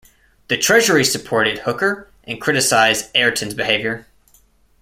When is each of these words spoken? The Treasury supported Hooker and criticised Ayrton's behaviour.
The 0.47 0.57
Treasury 0.57 1.03
supported 1.05 1.59
Hooker 1.59 2.09
and 2.23 2.41
criticised 2.41 3.09
Ayrton's 3.13 3.53
behaviour. 3.53 4.07